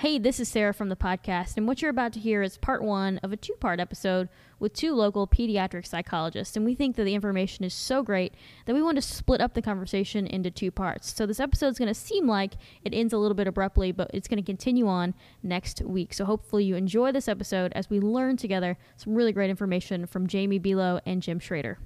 [0.00, 2.82] Hey, this is Sarah from the podcast, and what you're about to hear is part
[2.82, 6.54] one of a two part episode with two local pediatric psychologists.
[6.54, 8.34] And we think that the information is so great
[8.66, 11.14] that we want to split up the conversation into two parts.
[11.16, 14.10] So this episode is going to seem like it ends a little bit abruptly, but
[14.12, 16.12] it's going to continue on next week.
[16.12, 20.26] So hopefully you enjoy this episode as we learn together some really great information from
[20.26, 21.78] Jamie Below and Jim Schrader.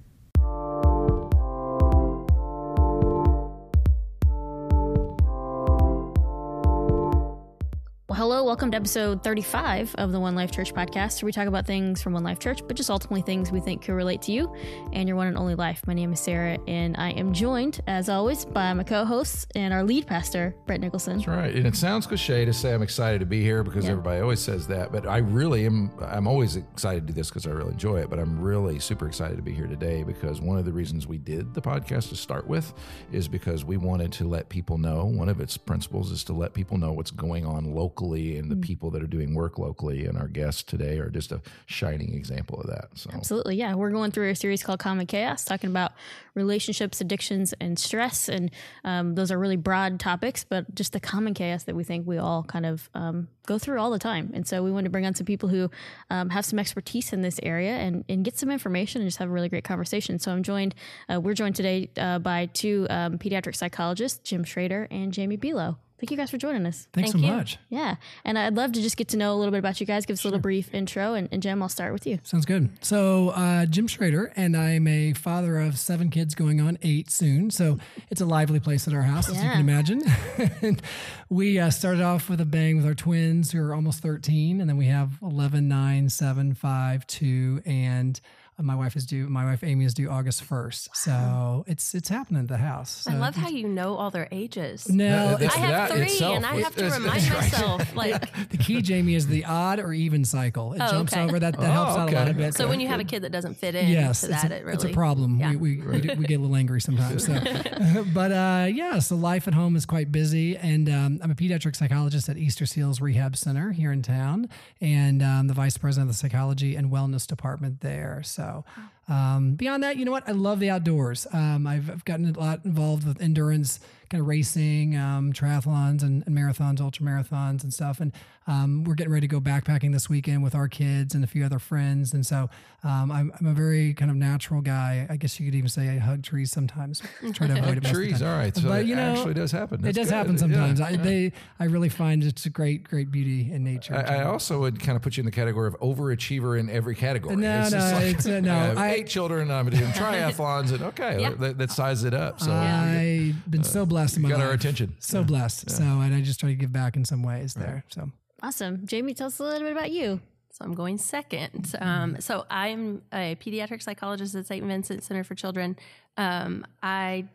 [8.11, 11.47] Well, hello, welcome to episode 35 of the One Life Church podcast, where we talk
[11.47, 14.33] about things from One Life Church, but just ultimately things we think could relate to
[14.33, 14.53] you
[14.93, 15.81] and your one and only life.
[15.87, 19.73] My name is Sarah, and I am joined, as always, by my co hosts and
[19.73, 21.19] our lead pastor, Brett Nicholson.
[21.19, 21.55] That's right.
[21.55, 23.93] And it sounds cliche to say I'm excited to be here because Yeah.
[23.93, 25.93] everybody always says that, but I really am.
[26.01, 28.11] I'm always excited to do this because I really enjoy it.
[28.11, 31.19] But I'm really super excited to be here today because one of the reasons we
[31.19, 32.75] did the podcast to start with
[33.13, 35.05] is because we wanted to let people know.
[35.05, 38.57] One of its principles is to let people know what's going on locally and the
[38.57, 38.63] Mm.
[38.63, 40.07] people that are doing work locally.
[40.07, 42.87] And our guests today are just a shining example of that.
[42.95, 43.75] So Absolutely, yeah.
[43.75, 45.93] We're going through a series called Common Chaos, talking about
[46.35, 48.29] relationships, addictions, and stress.
[48.29, 48.51] And
[48.85, 52.19] um, those are really broad topics, but just the common chaos that we think we
[52.19, 54.31] all kind of um, go through all the time.
[54.33, 55.71] And so we wanted to bring on some people who
[56.09, 59.29] um, have some expertise in this area and, and get some information and just have
[59.29, 60.19] a really great conversation.
[60.19, 60.75] So I'm joined,
[61.13, 65.77] uh, we're joined today uh, by two um, pediatric psychologists, Jim Schrader and Jamie Below.
[66.01, 66.89] Thank you guys for joining us.
[66.95, 67.37] Thanks Thank so you.
[67.37, 67.59] much.
[67.69, 67.97] Yeah.
[68.25, 70.15] And I'd love to just get to know a little bit about you guys, give
[70.15, 71.13] us a little brief intro.
[71.13, 72.21] And, and Jim, I'll start with you.
[72.23, 72.71] Sounds good.
[72.81, 77.51] So, uh, Jim Schrader, and I'm a father of seven kids going on eight soon.
[77.51, 77.79] So,
[78.11, 80.03] it's a lively place at our house, as you can imagine.
[80.63, 80.81] and
[81.29, 84.61] we uh, started off with a bang with our twins, who are almost 13.
[84.61, 88.21] And then we have 11, 9, 7, 5, 2, and
[88.63, 90.89] my wife is due, my wife Amy is due August 1st.
[90.95, 93.07] So, it's it's happening at the house.
[93.09, 94.89] I love how you know all their ages.
[94.89, 97.41] No, That- I have that three, itself and I have to is- remind is right.
[97.41, 97.95] myself.
[98.01, 100.73] Like, the key, Jamie, is the odd or even cycle.
[100.73, 101.23] It Oh, jumps okay.
[101.23, 101.39] over.
[101.39, 102.55] That, that Oh, helps out a lot of bit.
[102.55, 104.65] so when you have a kid that doesn't fit in yes, it's, that, a, it
[104.65, 105.39] really it's a problem.
[105.39, 105.51] Yeah.
[105.51, 107.27] We, we, we, do- we get a little angry sometimes.
[107.27, 107.35] So.
[108.15, 110.57] but uh, yeah, so life at home is quite busy.
[110.57, 114.49] And um, I'm a pediatric psychologist at Easter Seals Rehab Center here in town
[114.81, 118.23] and um, the vice president of the psychology and wellness department there.
[118.25, 118.65] So so
[119.11, 120.27] um, beyond that, you know what?
[120.29, 121.27] I love the outdoors.
[121.33, 126.25] Um, I've, I've gotten a lot involved with endurance kind of racing, um, triathlons and,
[126.27, 128.01] and marathons, ultra marathons and stuff.
[128.01, 128.13] And
[128.49, 131.45] um, we're getting ready to go backpacking this weekend with our kids and a few
[131.45, 132.13] other friends.
[132.13, 132.51] And so
[132.83, 135.07] um, I'm, I'm a very kind of natural guy.
[135.09, 137.03] I guess you could even say I hug trees sometimes.
[137.35, 137.85] Try to avoid it.
[137.85, 138.21] trees.
[138.21, 138.57] All right.
[138.57, 139.87] So But, it you know, actually does happen.
[139.87, 140.15] It does good.
[140.15, 140.39] happen Yeah.
[140.39, 140.81] sometimes.
[140.81, 143.95] I, they, I really find it's a great, great beauty in nature.
[143.95, 146.97] I, I also would kind of put you in the category of overachiever in every
[146.97, 147.37] category.
[147.37, 149.51] No, just no, it's, uh, no, I- eight children.
[149.51, 151.31] I'm doing triathlons, and okay, Yeah.
[151.31, 152.41] that, that sizes it up.
[152.41, 154.47] So I've been so blessed in my got life.
[154.49, 154.97] our attention.
[155.01, 155.71] So blessed.
[155.71, 157.85] So, and I just try to give back in some ways there.
[157.89, 158.11] So,
[158.43, 158.87] Awesome.
[158.87, 160.21] Jamie, tell us a little bit about you.
[160.53, 161.75] So I'm going second.
[161.81, 164.65] Um, so I'm a pediatric psychologist at St.
[164.65, 165.77] Vincent Center for Children.
[166.17, 167.27] Um, I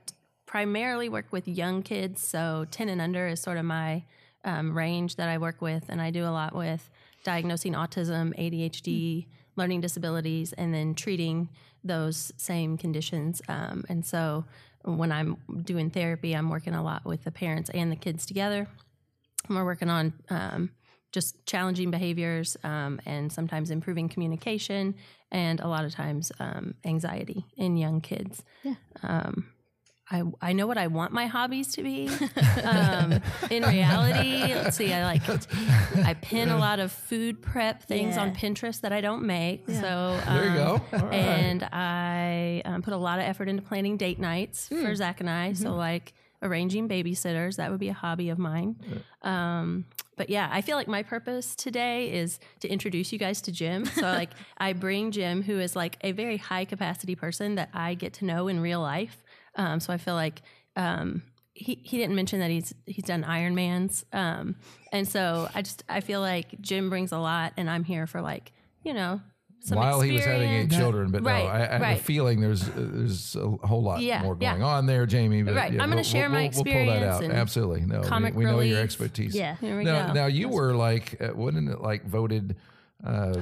[0.46, 4.04] primarily work with young kids, so 10 and under is sort of my
[4.44, 6.90] um, range that I work with, and I do a lot with
[7.24, 9.26] diagnosing autism, ADHD,
[9.56, 11.50] learning disabilities, and then treating
[11.84, 13.42] those same conditions.
[13.48, 14.46] Um, and so
[14.84, 18.68] when I'm doing therapy, I'm working a lot with the parents and the kids together.
[19.48, 20.72] And we're working on um,
[21.12, 24.96] just challenging behaviors um, and sometimes improving communication
[25.32, 28.44] and a lot of times um, anxiety in young kids.
[28.64, 28.76] Yeah.
[30.12, 32.10] Um, I, I know what I want my hobbies to be.
[32.64, 35.22] um, in reality, let's see, I like
[36.06, 39.68] I pin a lot of food prep things on Pinterest that I don't make.
[39.68, 40.82] So There you um, go.
[40.94, 41.14] All right.
[41.14, 44.84] And I um, put a lot of effort into planning date nights Hmm.
[44.84, 45.50] for Zach and I.
[45.52, 45.64] Mm-hmm.
[45.64, 48.76] So like arranging babysitters, that would be a hobby of mine.
[49.24, 49.86] Um,
[50.18, 53.86] but yeah, I feel like my purpose today is to introduce you guys to Jim.
[53.86, 57.96] So like I bring Jim, who is like a very high capacity person that I
[57.96, 59.24] get to know in real life.
[59.56, 60.42] Um, so I feel like
[60.76, 61.22] um,
[61.54, 64.56] he he didn't mention that he's he's done Ironmans, um,
[64.92, 68.22] and so I just I feel like Jim brings a lot, and I'm here for
[68.22, 68.52] like
[68.84, 69.22] you know
[69.62, 70.76] some While he was having eight experience.
[70.76, 74.02] children, but Right, no, I, I have a feeling there's uh, there's a whole lot
[74.02, 74.52] Yeah, more yeah.
[74.52, 75.42] going on there, Jamie.
[75.42, 75.74] But Right.
[75.74, 77.24] yeah, I'm gonna we'll- share we'll, my we'll, We'll pull that out.
[77.24, 77.82] Absolutely.
[77.82, 79.34] No, we, we know your expertise.
[79.34, 79.56] Yeah.
[79.56, 80.14] Here we now, go.
[80.14, 82.58] now you were like, uh, wasn't it like voted?
[83.04, 83.38] Uh,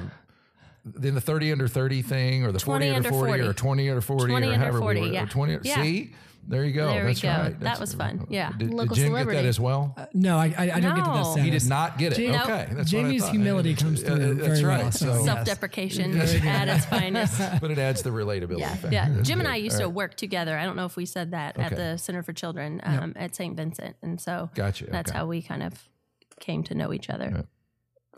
[1.02, 3.44] in the 30 under 30 thing or the 40 20 under under 40, 40.
[3.48, 5.24] or 20 under 40 20 or under however 40, we were, yeah.
[5.24, 5.82] or 20 Yeah.
[5.82, 6.12] see
[6.46, 7.30] there you go There we go.
[7.30, 8.28] right That That's- was fun.
[8.30, 8.50] Yeah.
[8.50, 11.06] did, did Local Jim get that as well uh, no, I, I, I don't get
[11.06, 11.32] to that No.
[11.32, 11.44] status.
[11.46, 12.42] he did not get it Jamie- Nope.
[12.44, 13.32] okay that's what I Jamie's thought.
[13.32, 17.42] humility comes Uh, through that's very right well, so, so- Self-deprecation at its finest.
[17.62, 18.90] but it adds the relatability Yeah, factor.
[18.92, 19.08] yeah.
[19.10, 19.48] That's Jim and.
[19.48, 20.58] I used All to work together.
[20.58, 23.56] I don't know if we said that at the Center for Children um, at St.
[23.56, 25.18] Vincent, and so Gotcha, That's okay.
[25.20, 25.74] how we kind of
[26.42, 27.46] came to know each other.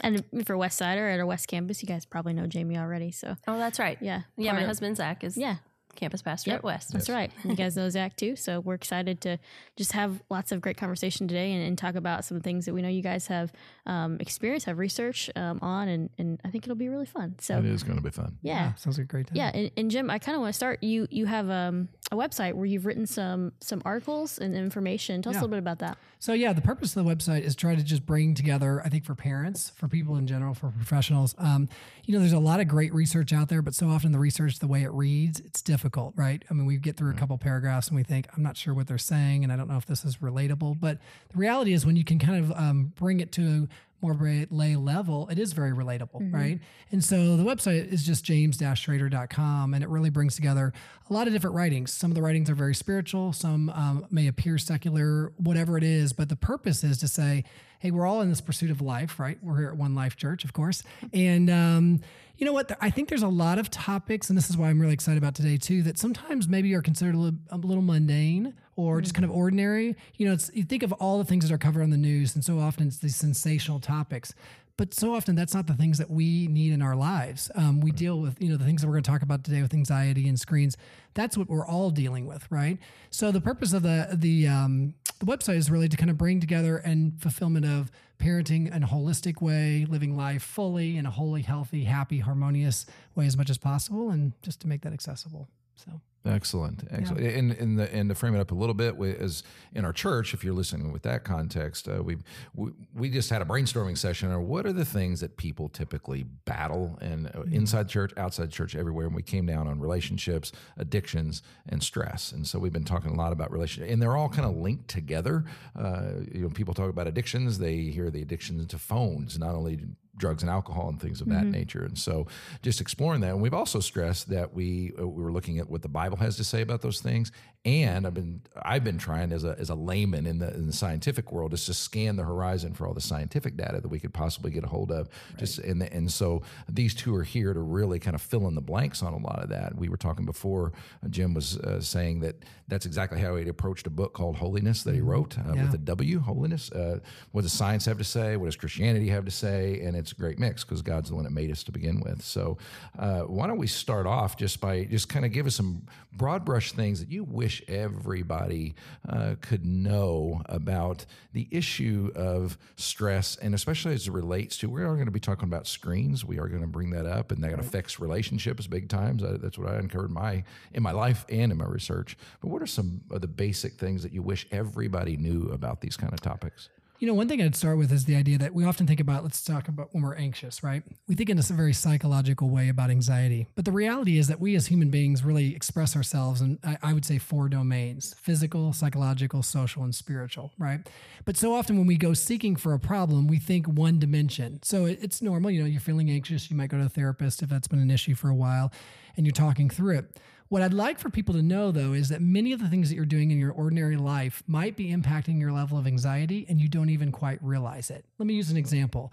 [0.02, 3.12] And for West Side or at our West Campus, you guys probably know Jamie already.
[3.12, 3.98] So Oh, that's right.
[4.02, 5.56] yeah, Yeah, part my of- husband Zach is Yeah,
[5.96, 6.58] campus pastor Yep.
[6.60, 6.92] at West.
[6.92, 7.32] That's right.
[7.46, 8.36] You guys know Zach too.
[8.36, 9.38] So we're excited to
[9.78, 12.82] just have lots of great conversation today and, and talk about some things that we
[12.82, 13.54] know you guys have
[13.86, 17.36] um, experience, have research um, on, and, and I think it'll be really fun.
[17.40, 18.38] So It is going to be fun.
[18.42, 18.74] yeah.
[18.76, 19.38] sounds like a great time.
[19.38, 20.84] Yeah, and, and Jim, I kind of want to start.
[20.84, 25.22] You you have um, a website where you've written some some articles and information.
[25.22, 25.98] Tell us a little bit about that.
[26.20, 29.06] So yeah, the purpose of the website is try to just bring together, I think,
[29.06, 31.36] for parents, for people in general, for professionals.
[31.38, 31.68] Um,
[32.06, 34.60] you know, there's a lot of great research out there, but so often the research,
[34.60, 36.44] the way it reads, it's difficult, right?
[36.50, 38.88] I mean, we get through a couple paragraphs and we think, I'm not sure what
[38.88, 40.80] they're saying, and I don't know if this is relatable.
[40.80, 41.00] But
[41.30, 43.68] the reality is, when you can kind of um, bring it to
[44.06, 46.60] more lay level, it is very relatable, right?
[46.92, 50.74] And so the website is just james-trader.com and it really brings together
[51.10, 51.92] a lot of different writings.
[51.92, 56.14] Some of the writings are very spiritual, some um, may appear secular, whatever it is,
[56.14, 57.44] but the purpose is to say,
[57.80, 59.38] hey, we're all in this pursuit of life, right?
[59.42, 60.84] We're here at One Life Church, of course.
[61.14, 62.02] And, um,
[62.38, 62.76] you know what?
[62.82, 65.36] I think there's a lot of topics, and this is why I'm really excited about
[65.36, 69.26] today too, that sometimes maybe are considered a little, a little mundane or just kind
[69.26, 69.96] of ordinary.
[70.16, 72.36] You know, it's, you think of all the things that are covered on the news,
[72.36, 74.34] and so often it's these sensational topics.
[74.78, 77.50] But so often that's not the things that we need in our lives.
[77.56, 79.62] Um, we deal with, you know, the things that we're going to talk about today
[79.62, 80.76] with anxiety and screens.
[81.14, 82.78] That's what we're all dealing with, right?
[83.10, 86.42] So the purpose of the the um, the website is really to kind of bring
[86.42, 87.90] together and fulfillment of
[88.20, 92.86] parenting in a holistic way, living life fully in a wholly healthy, happy, harmonious
[93.16, 95.48] way as much as possible, and just to make that accessible.
[95.76, 97.24] So Excellent, excellent.
[97.24, 99.44] And and the and to frame it up a little bit, we, as
[99.74, 102.18] in our church, if you're listening with that context, uh, we
[102.56, 104.32] we we just had a brainstorming session.
[104.32, 108.76] Or what are the things that people typically battle and uh, inside church, outside church,
[108.76, 109.06] everywhere?
[109.06, 112.32] And we came down on relationships, addictions, and stress.
[112.32, 114.88] And so we've been talking a lot about relationships, and they're all kind of linked
[114.88, 115.46] together.
[115.78, 119.80] Uh, you know, people talk about addictions; they hear the addictions to phones, not only
[120.18, 121.84] drugs and alcohol and things of that nature.
[121.84, 122.28] And so
[122.62, 123.32] just exploring that.
[123.32, 126.38] And we've also stressed that we uh, we were looking at what the Bible has
[126.38, 127.32] to say about those things.
[127.66, 130.74] And I've been I've been trying as a as a layman in the in the
[130.74, 134.14] scientific world is to scan the horizon for all the scientific data that we could
[134.14, 135.10] possibly get a hold of.
[135.38, 138.62] Just and and so these two are here to really kind of fill in the
[138.62, 139.76] blanks on a lot of that.
[139.76, 140.74] We were talking before.
[141.04, 142.36] uh, Jim was uh, saying that
[142.68, 145.78] that's exactly how he approached a book called Wholeness that he wrote uh, with a
[145.80, 146.20] W.
[146.20, 146.72] Wholeness.
[146.72, 147.00] Uh,
[147.32, 148.38] what does science have to say?
[148.38, 149.82] What does Christianity have to say?
[149.82, 152.22] And it's a great mix because God's the one that made us to begin with.
[152.24, 152.58] So
[152.98, 156.46] uh, why don't we start off just by just kind of give us some broad
[156.46, 158.76] brush things that you wish everybody
[159.08, 164.70] uh, could know about the issue of stress, and especially as it relates to.
[164.70, 166.24] We are going to be talking about screens.
[166.24, 169.24] We are going to bring that up, and that affects relationships big times.
[169.24, 170.44] I, that's what I uncovered in my
[170.74, 172.18] in my life and in my research.
[172.42, 175.98] But what are some of the basic things that you wish everybody knew about these
[175.98, 176.70] kind of topics?
[177.06, 179.22] You know, one thing I'd start with is the idea that we often think about,
[179.22, 180.82] let's talk about when we're anxious, right?
[181.08, 183.46] We think in a very psychological way about anxiety.
[183.54, 186.94] But the reality is that we as human beings really express ourselves in, I, I
[186.94, 190.80] would say, four domains physical, psychological, social, and spiritual, right?
[191.26, 194.64] But so often when we go seeking for a problem, we think one dimension.
[194.64, 195.52] So it, it's normal.
[195.52, 197.92] You know, you're feeling anxious, you might go to a therapist if that's been an
[197.92, 198.72] issue for a while,
[199.16, 200.20] and you're talking through it.
[200.48, 202.96] What I'd like for people to know, though, is that many of the things that
[202.96, 206.68] you're doing in your ordinary life might be impacting your level of anxiety and you
[206.68, 208.06] don't even quite realize it.
[208.20, 209.12] Let me use an example.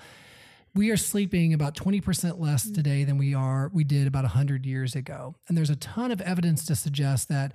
[0.75, 2.75] We are sleeping about 20% less mm.
[2.75, 5.35] today than we are we did about 100 years ago.
[5.49, 7.53] And there's a ton of evidence to suggest that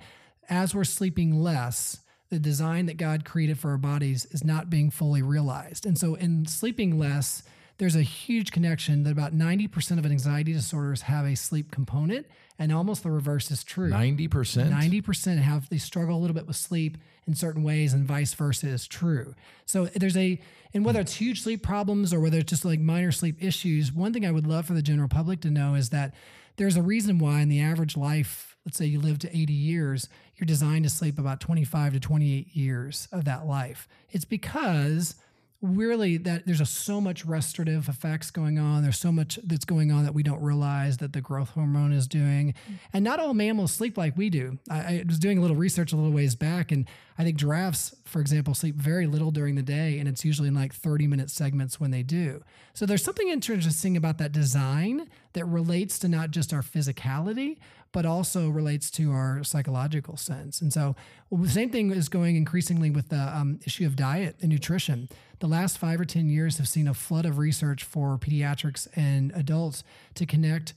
[0.48, 4.90] as we're sleeping less, the design that God created for our bodies is not being
[4.90, 5.86] fully realized.
[5.86, 7.42] And so in sleeping less,
[7.78, 12.26] there's a huge connection that about 90% of anxiety disorders have a sleep component
[12.58, 13.88] and almost the reverse is true.
[13.88, 14.72] Ninety percent.
[14.72, 18.66] 90% have they struggle a little bit with sleep in certain ways and vice versa
[18.66, 19.34] is true.
[19.64, 20.40] So there's a
[20.74, 24.12] and whether it's huge sleep problems or whether it's just like minor sleep issues, one
[24.12, 26.14] thing I would love for the general public to know is that
[26.56, 30.08] there's a reason why in the average life, let's say you live to 80 years,
[30.36, 33.88] you're designed to sleep about 25 to 28 years of that life.
[34.10, 35.14] It's because
[35.60, 38.82] really that there's a so much restorative effects going on.
[38.82, 42.06] There's so much that's going on that we don't realize that the growth hormone is
[42.06, 42.54] doing.
[42.70, 42.74] Mm.
[42.92, 44.58] And not all mammals sleep like we do.
[44.70, 46.88] I, I was doing a little research a little ways back and
[47.18, 50.54] i think giraffes for example sleep very little during the day and it's usually in
[50.54, 52.42] like 30 minute segments when they do.
[52.74, 57.58] So there's something interesting about that design that relates to not just our physicality
[57.92, 60.60] but also relates to our psychological sense.
[60.60, 60.94] And so,
[61.30, 65.08] well, the same thing is going increasingly with the um, issue of diet and nutrition.
[65.40, 69.32] The last five or 10 years have seen a flood of research for pediatrics and
[69.34, 70.74] adults to connect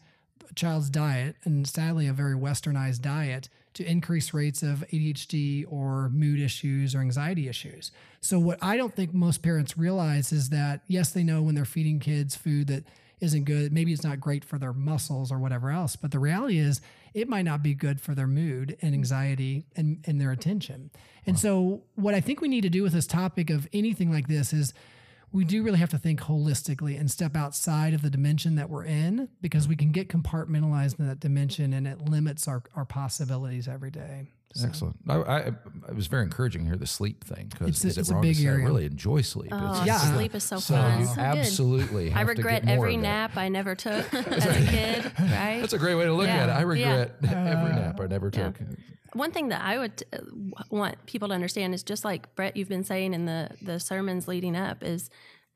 [0.49, 6.09] a child's diet, and sadly, a very westernized diet, to increased rates of ADHD or
[6.09, 7.91] mood issues or anxiety issues.
[8.19, 11.65] So, what I don't think most parents realize is that, yes, they know when they're
[11.65, 12.83] feeding kids food that
[13.21, 16.57] isn't good, maybe it's not great for their muscles or whatever else, but the reality
[16.57, 16.81] is
[17.13, 18.95] it might not be good for their mood and mm.
[18.95, 20.89] anxiety and, and their attention.
[21.25, 24.27] And so, what I think we need to do with this topic of anything like
[24.27, 24.73] this is
[25.31, 28.83] we do really have to think holistically and step outside of the dimension that we're
[28.83, 33.67] in because we can get compartmentalized in that dimension and it limits our, our possibilities
[33.67, 34.27] every day.
[34.53, 34.97] So, Excellent.
[35.07, 35.37] I, I,
[35.87, 38.09] it was very encouraging to hear the sleep thing It's because a- is it it's
[38.09, 39.49] a wrong big to say I really enjoy sleep.
[39.53, 39.97] Oh, Yeah.
[39.97, 40.99] sleep is so, so fun.
[40.99, 41.21] you So good.
[41.23, 42.07] absolutely.
[42.11, 45.59] I have to regret get every of nap I never took as a kid, right?
[45.61, 46.43] That's a great way to look Yeah.
[46.43, 46.51] at it.
[46.51, 46.63] I Yeah.
[46.63, 48.57] regret every nap I never took.
[49.13, 50.17] One thing that I would uh,
[50.69, 54.27] want people to understand is just like Brett, you've been saying in the the sermons
[54.27, 55.09] leading up, is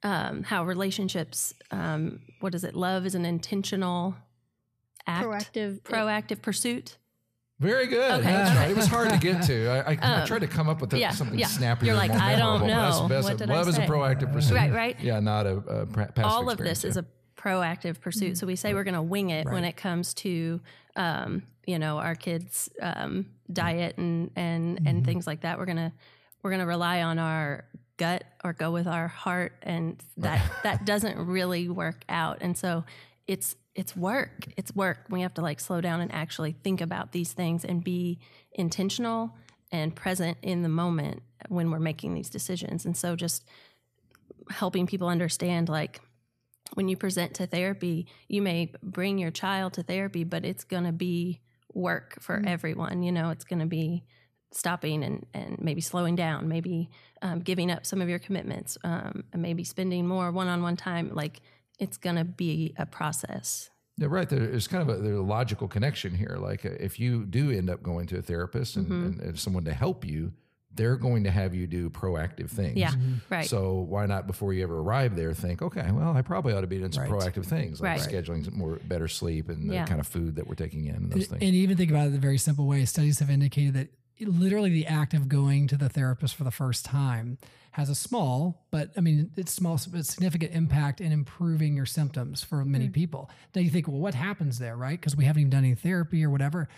[0.04, 1.54] um, how relationships.
[1.72, 2.76] Um, what is it?
[2.76, 4.16] Love is an intentional
[5.08, 5.82] act, Proactive.
[5.84, 6.98] proactive pursuit.
[7.60, 8.20] Very good.
[8.20, 8.24] Okay.
[8.24, 8.70] That's right.
[8.70, 9.70] It was hard to get to.
[9.88, 11.48] I, I, I tried to come up with a, yeah, something yeah.
[11.48, 11.88] snappier.
[11.88, 12.68] You're like, I don't.
[12.68, 13.08] That's know.
[13.08, 13.30] best.
[13.30, 14.56] What did I Love is a proactive pursuit.
[14.56, 15.00] Right, right.
[15.00, 17.06] Yeah, not a, a past all of this is a
[17.38, 18.34] proactive pursuit.
[18.34, 18.38] Mm.
[18.38, 20.60] So we say we're going to wing it when it comes to,
[20.96, 24.88] um, you know, our kids' um, diet and and Mm-hmm.
[24.88, 25.58] and things like that.
[25.58, 25.94] We're gonna
[26.44, 27.66] we're gonna rely on our
[27.98, 32.40] gut or go with our heart, and that that doesn't really work out.
[32.42, 32.84] And so
[33.28, 34.46] it's it's work.
[34.56, 35.06] It's work.
[35.10, 38.20] We have to like slow down and actually think about these things and be
[38.54, 39.36] intentional
[39.72, 42.86] and present in the moment when we're making these decisions.
[42.86, 43.44] And so just
[44.50, 46.00] helping people understand like
[46.74, 50.86] when you present to therapy, you may bring your child to therapy, but it's going
[50.86, 51.42] to be
[51.74, 53.04] work for everyone.
[53.04, 54.04] You know, it's going to be
[54.52, 56.90] stopping and, and maybe slowing down, maybe
[57.22, 60.78] um, giving up some of your commitments, um, and maybe spending more one on one
[60.78, 61.12] time.
[61.14, 61.42] Like
[61.80, 63.70] it's going to be a process.
[63.98, 64.28] Yeah, right.
[64.28, 66.38] There's kind of a, there's a logical connection here.
[66.40, 69.06] Like uh, if you do end up going to a therapist and, Mm-hmm.
[69.06, 70.34] and, and someone to help you,
[70.74, 72.76] they're going to have you do proactive things.
[72.78, 72.92] Yeah,
[73.30, 73.46] right.
[73.46, 76.68] So why not before you ever arrive there think, okay, well, I probably ought to
[76.68, 77.12] be doing some Right.
[77.12, 78.10] proactive things like Right.
[78.10, 79.86] scheduling some more better sleep and Yeah.
[79.86, 81.44] the kind of food that we're taking in and those And, things.
[81.44, 82.84] and even think about it in a very simple way.
[82.84, 83.88] Studies have indicated that
[84.20, 87.38] literally the act of going to the therapist for the first time
[87.76, 92.42] has a small, but I mean, it's small, but significant impact in improving your symptoms
[92.42, 92.94] for many hmm.
[92.94, 93.30] people.
[93.54, 94.98] Now you think, well, what happens there, right?
[94.98, 96.70] Because we haven't even done any therapy or whatever.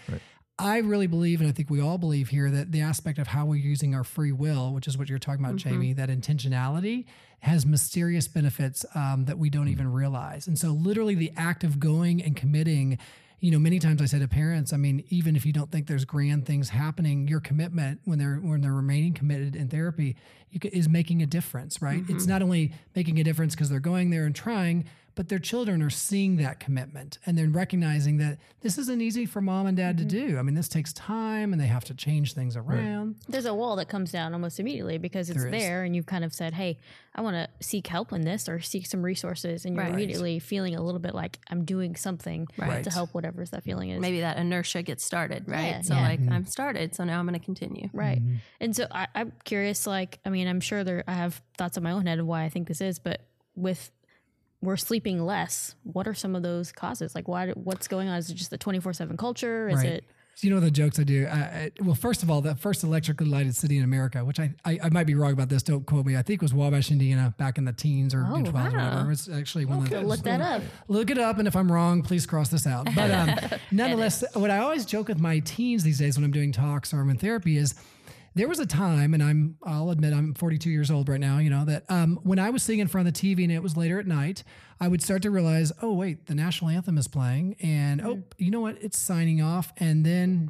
[0.57, 3.45] I really believe, and I think we all believe here, that the aspect of how
[3.45, 5.69] we're using our free will, which is what you're talking about, mm-hmm.
[5.69, 7.05] Jamie, that intentionality
[7.41, 9.73] has mysterious benefits um, that we don't hmm.
[9.73, 10.47] even realize.
[10.47, 12.97] And so, literally, the act of going and committing,
[13.39, 15.88] you know, many times I say to parents, I mean, even if you don't think
[15.88, 20.15] there's grand things happening, your commitment when they're when they're remaining committed in therapy
[20.51, 22.03] you ca- is making a difference, right?
[22.08, 22.32] It's mm-hmm.
[22.32, 24.86] not only making a difference because they're going there and trying,
[25.17, 29.41] but their children are seeing that commitment and they're recognizing that this isn't easy for
[29.41, 30.33] mom and dad to mm-hmm.
[30.33, 30.38] do.
[30.38, 33.15] I mean, this takes time and they have to change things around.
[33.27, 35.63] There's a wall that comes down almost immediately because it's There is.
[35.63, 36.77] there, and you've kind of said, "Hey,
[37.15, 39.93] I want to seek help in this or seek some resources," and you're Right.
[39.93, 42.83] immediately feeling a little bit like I'm doing something Right.
[42.83, 44.00] to help whatever that feeling is.
[44.00, 45.67] Maybe that inertia gets started, right?
[45.67, 46.01] Yeah, so yeah.
[46.01, 46.31] like mm-hmm.
[46.33, 47.89] I'm started, so now I'm going to continue.
[47.91, 48.19] Right.
[48.19, 48.36] Mm-hmm.
[48.59, 51.81] And so I, I'm curious, like, I mean, I'm sure there, I have thoughts in
[51.81, 53.21] my own head of why I think this is, but
[53.55, 53.91] with,
[54.61, 55.75] we're sleeping less.
[55.83, 57.13] What are some of those causes?
[57.15, 57.49] Like, why?
[57.51, 58.17] What's going on?
[58.17, 59.69] Is it just the twenty four seven culture?
[59.69, 59.85] Is Right.
[59.85, 60.03] it?
[60.35, 61.25] So you know the jokes I do.
[61.25, 64.53] I, I, well, first of all, the first electrically lighted city in America, which I,
[64.63, 65.63] I I might be wrong about this.
[65.63, 66.15] Don't quote me.
[66.15, 68.63] I think it was Wabash, Indiana, back in the teens or Oh, twelves, or wow.
[68.65, 69.11] whatever.
[69.13, 70.61] It's actually one of the Look that up.
[70.87, 72.87] Look it up, and if I'm wrong, please cross this out.
[72.93, 73.31] But um,
[73.71, 76.99] nonetheless, what I always joke with my teens these days when I'm doing talks or
[77.01, 77.73] I'm in therapy is
[78.38, 81.39] there was a time, and I'm I'll admit I'm 42 years old right now.
[81.39, 83.62] You know that um, when I was sitting in front of the TV and it
[83.62, 84.44] was later at night,
[84.79, 88.51] I would start to realize, oh wait, the national anthem is playing, and oh, you
[88.51, 90.50] know what, it's signing off, and then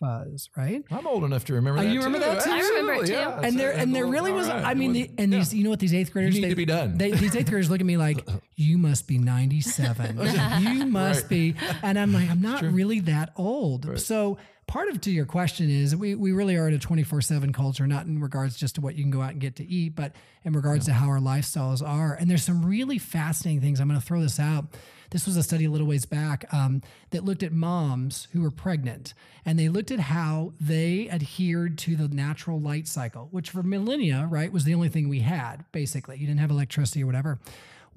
[0.00, 0.84] fuzz, right?
[0.92, 1.90] I'm old enough to remember Oh, that.
[1.92, 2.24] you remember too.
[2.36, 2.50] that too?
[2.52, 3.12] I remember it too.
[3.14, 3.40] yeah.
[3.42, 4.64] And there, and there really was right.
[4.64, 6.64] I mean the, and these you know what these eighth graders need they, to be
[6.64, 6.96] done.
[6.96, 8.24] They, these eighth graders look at me like
[8.56, 10.18] you must be 97
[10.60, 11.28] you must Right.
[11.28, 15.68] be and I'm like I'm not really that old so part of to your question
[15.70, 18.94] is we, we really are in a 24-7 culture not in regards just to what
[18.94, 20.12] you can go out and get to eat but
[20.44, 22.14] in regards to how our lifestyles are.
[22.14, 23.80] And there's some really fascinating things.
[23.80, 24.66] I'm going to throw this out.
[25.10, 28.50] This was a study a little ways back um, that looked at moms who were
[28.50, 33.62] pregnant and they looked at how they adhered to the natural light cycle which for
[33.62, 36.18] millennia right was the only thing we had basically.
[36.18, 37.38] You didn't have electricity or whatever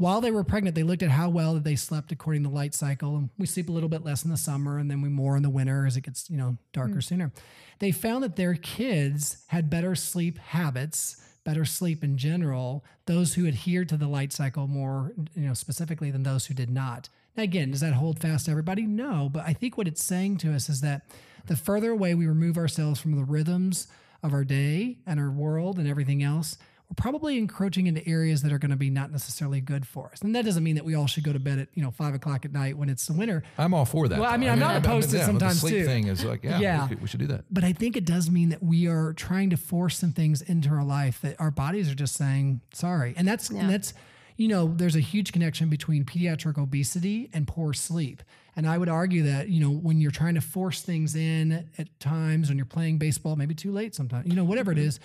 [0.01, 2.73] while they were pregnant, they looked at how well they slept according to the light
[2.73, 3.15] cycle.
[3.15, 5.43] And we sleep a little bit less in the summer and then we more in
[5.43, 7.03] the winter as it gets, you know, darker mm.
[7.03, 7.31] sooner.
[7.79, 13.47] They found that their kids had better sleep habits better sleep in general, those who
[13.47, 17.09] adhered to the light cycle more, you know, specifically than those who did not.
[17.35, 18.83] Now, again, does that hold fast to everybody?
[18.83, 21.03] No, but I think what it's saying to us is that
[21.47, 23.87] the further away we remove ourselves from the rhythms
[24.21, 26.57] of our day and our world and everything else,
[26.91, 30.21] we're probably encroaching into areas that are going to be not necessarily good for us.
[30.21, 32.13] And that doesn't mean that we all should go to bed at you know five
[32.13, 33.43] o'clock at night when it's the winter.
[33.57, 34.19] I'm all for that.
[34.19, 35.85] Well, I mean, I'm not opposed to it yeah, but sometimes, the sleep too.
[35.85, 36.83] thing is like, yeah, Yeah.
[36.83, 37.45] We, could, we should do that.
[37.49, 40.69] But I think it does mean that we are trying to force some things into
[40.69, 43.93] our life that our bodies are just saying sorry, and that's and that's
[44.35, 48.21] you know there's a huge connection between pediatric obesity and poor sleep.
[48.57, 51.99] And I would argue that you know when you're trying to force things in at
[52.01, 54.87] times when you're playing baseball, maybe too late sometimes, you know whatever it mm-hmm.
[54.87, 54.99] is,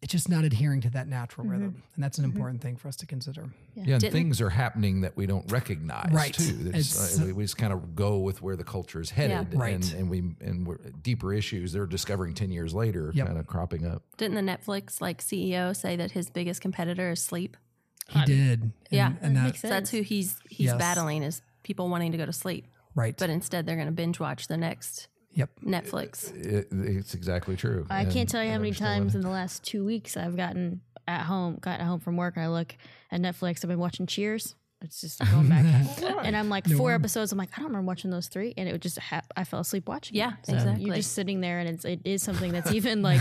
[0.00, 2.96] it's just not adhering to that natural rhythm, and that's an important thing for us
[2.96, 3.46] to consider.
[3.74, 6.32] Yeah, and Didn't- things are happening that we don't recognize Right.
[6.32, 6.52] too.
[6.52, 9.54] That's, It's- uh, we- we just kind of go with where the culture is headed,
[9.54, 9.74] Right.
[9.74, 13.26] and, and we and we're, deeper issues they're discovering ten years later, Yep.
[13.26, 14.02] kind of cropping up.
[14.16, 17.56] Didn't the Netflix like CEO say that his biggest competitor is sleep?
[18.08, 19.12] He did, and, Yeah.
[19.20, 20.78] and that Makes So that's who he's he's Yes.
[20.78, 24.18] battling is people wanting to go to sleep, right, but instead they're going to binge
[24.20, 25.08] watch the next
[25.38, 26.34] yep, Netflix.
[26.36, 27.86] It, it's exactly true.
[27.88, 30.80] I And can't tell you how many times in the last two weeks I've gotten
[31.06, 32.74] at home, gotten home from work, and I look
[33.10, 33.64] at Netflix.
[33.64, 34.54] I've been watching Cheers.
[34.80, 35.64] It's just going back,
[36.24, 37.32] and I'm like four episodes.
[37.32, 39.58] I'm like, I don't remember watching those three, and it would just ha- I fell
[39.58, 40.16] asleep watching.
[40.16, 40.46] Yeah, it.
[40.46, 40.84] So exactly.
[40.84, 43.20] You're just sitting there, and it's it is something that's even like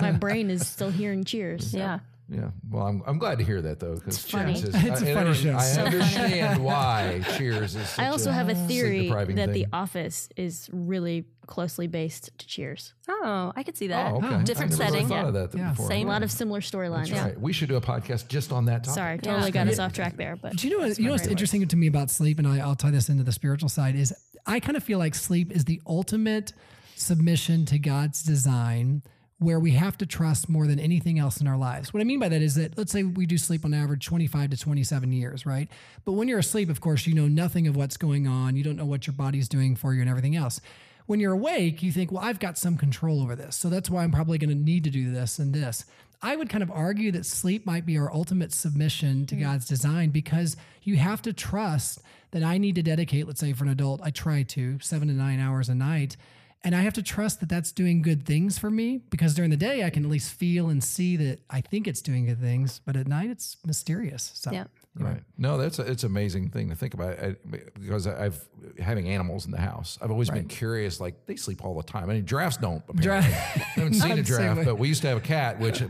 [0.00, 1.70] my brain is still hearing Cheers.
[1.70, 1.78] so.
[1.78, 1.98] Yeah.
[2.28, 4.54] Yeah, well, I'm, I'm glad to hear that though because funny.
[4.54, 5.54] Cheers is It's a I- funny I, show.
[5.56, 5.96] I So funny.
[5.96, 7.88] understand why Cheers is.
[7.88, 9.54] Such I also have a theory sleep-depriving that thing.
[9.54, 12.94] The Office is really closely based to Cheers.
[13.08, 14.12] Oh, I could see that.
[14.12, 14.26] Oh, okay.
[14.26, 15.06] Hmm, Different I never setting.
[15.08, 15.70] Thought of that Yeah.
[15.70, 15.86] before.
[15.86, 16.08] Same.
[16.08, 17.10] A lot of similar storylines.
[17.10, 17.40] That's right.
[17.40, 18.94] We should do a podcast just on that topic.
[18.94, 20.98] Sorry, totally got us off track there, but Do you know what?
[20.98, 23.22] You know what's great interesting to me about sleep, and I, I'll tie this into
[23.22, 23.94] the spiritual side.
[23.94, 24.12] Is
[24.44, 26.52] I kind of feel like sleep is the ultimate
[26.96, 29.02] submission to God's design,
[29.38, 31.92] where we have to trust more than anything else in our lives.
[31.92, 34.50] What I mean by that is that let's say we do sleep on average 25
[34.50, 35.68] to 27 years, right?
[36.04, 38.56] But when you're asleep, of course, you know nothing of what's going on.
[38.56, 40.60] You don't know what your body's doing for you and everything else.
[41.04, 43.56] When you're awake, you think, well, I've got some control over this.
[43.56, 45.84] So that's why I'm probably going to need to do this and this.
[46.22, 49.44] I would kind of argue that sleep might be our ultimate submission to mm-hmm.
[49.44, 52.00] God's design because you have to trust
[52.30, 55.14] that I need to dedicate, let's say for an adult, I try to seven to
[55.14, 56.16] nine hours a night.
[56.64, 59.56] And I have to trust that that's doing good things for me because during the
[59.56, 62.80] day I can at least feel and see that I think it's doing good things,
[62.84, 64.32] but at night it's mysterious.
[64.34, 64.64] So Yeah.
[64.98, 65.22] Right.
[65.36, 67.36] No, that's a, it's an amazing thing to think about I,
[67.78, 68.42] because I- I've
[68.80, 69.98] having animals in the house.
[70.00, 71.00] I've always been curious.
[71.00, 72.08] Like they sleep all the time.
[72.08, 72.82] I mean, giraffes don't.
[72.88, 73.30] Apparently.
[73.32, 75.60] I haven't seen a Not the same giraffe, but we used to have a cat
[75.60, 75.82] which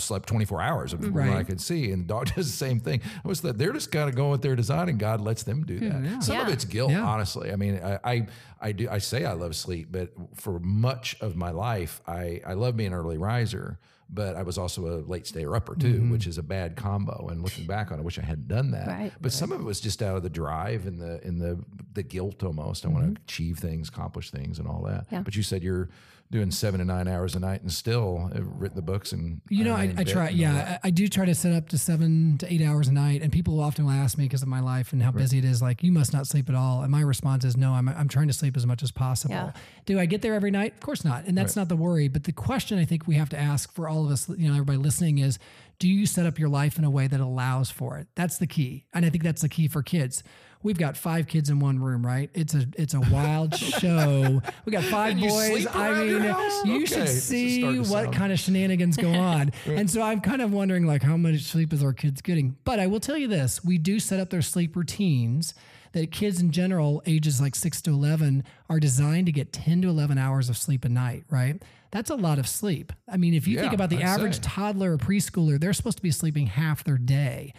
[0.00, 3.00] slept 24 hours of what I could see, and the dog does the same thing.
[3.24, 5.64] I was that they're just kind of going with their design, and God lets them
[5.64, 6.22] do hmm, that.
[6.22, 7.04] Some of it's guilt, Yeah.
[7.04, 7.52] honestly.
[7.52, 8.26] I mean, I, I
[8.60, 12.54] I do I say I love sleep, but for much of my life, I I
[12.54, 13.78] love being an early riser.
[14.10, 16.10] But I was also a late stayer upper too, Mm-hmm.
[16.10, 17.28] which is a bad combo.
[17.28, 18.86] And looking back on it, I wish I hadn't done that.
[18.88, 19.12] Right.
[19.20, 22.02] But some of it was just out of the drive and the in the the
[22.02, 22.86] guilt almost.
[22.86, 25.04] I want to achieve things, accomplish things, and all that.
[25.06, 25.14] Mm-hmm.
[25.16, 25.22] Yeah.
[25.22, 25.90] But you said you're
[26.30, 29.64] doing seven to nine hours a night and still have written the books and You
[29.64, 30.28] know, Iron I, I try.
[30.28, 30.60] and all that.
[30.66, 33.22] Yeah, I, I do try to set up to seven to eight hours a night,
[33.22, 35.62] and people often will ask me because of my life and how busy it is.
[35.62, 36.82] Like, you must not sleep at all.
[36.82, 37.72] And my response is, no.
[37.72, 39.34] I'm I'm trying to sleep as much as possible.
[39.36, 39.52] Yeah.
[39.86, 40.74] Do I get there every night?
[40.74, 41.24] Of course not.
[41.24, 42.08] And that's not the worry.
[42.08, 44.54] But the question I think we have to ask for all of us, you know,
[44.54, 45.38] everybody listening, is,
[45.78, 48.08] do you set up your life in a way that allows for it?
[48.14, 50.22] That's the key, and I think that's the key for kids.
[50.60, 52.30] We've got five kids in one room, right?
[52.34, 54.42] It's a it's a wild show.
[54.64, 55.68] We got five boys.
[55.68, 56.22] I mean,
[56.64, 59.52] you Okay, should see what sound- kind of shenanigans go on.
[59.66, 62.56] and so I'm kind of wondering like how much sleep is our kids getting?
[62.64, 65.54] But I will tell you this, we do set up their sleep routines
[65.92, 69.88] that kids in general ages like 6 to 11 are designed to get 10 to
[69.88, 71.62] 11 hours of sleep a night, right?
[71.90, 72.92] That's a lot of sleep.
[73.10, 74.42] I mean, if you think about the I'd average say.
[74.42, 77.54] toddler or preschooler, they're supposed to be sleeping half their day.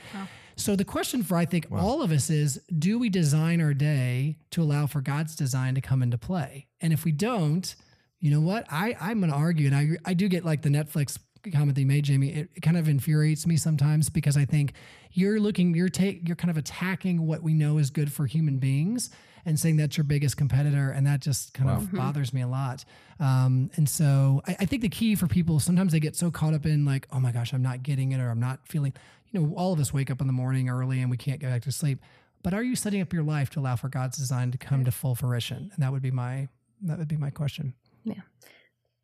[0.56, 4.36] So the question for I think all of us is do we design our day
[4.52, 6.68] to allow for God's design to come into play?
[6.82, 7.74] And if we don't,
[8.20, 8.66] you know what?
[8.70, 11.18] I, I'm going to argue, and I, I do get like the Netflix
[11.54, 12.30] comment that you made, Jamie.
[12.30, 14.74] It, it kind of infuriates me sometimes because I think
[15.12, 18.58] you're looking, you're take, you're kind of attacking what we know is good for human
[18.58, 19.10] beings
[19.46, 22.84] and saying that's your biggest competitor, and that just kind of bothers me a lot.
[23.20, 26.54] Um, and so I, I think the key for people sometimes they get so caught
[26.54, 28.94] up in like, oh my gosh, I'm not getting it, or I'm not feeling.
[29.32, 31.50] You know, all of us wake up in the morning early and we can't get
[31.52, 32.00] back to sleep.
[32.42, 34.92] But are you setting up your life to allow for God's design to come to
[34.92, 35.70] full fruition?
[35.74, 36.48] And that would be my
[36.82, 37.74] that would be my question.
[38.04, 38.22] Yeah.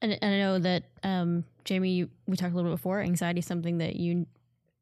[0.01, 3.01] And, and I know that um, Jamie, you, we talked a little bit before.
[3.01, 4.25] Anxiety is something that you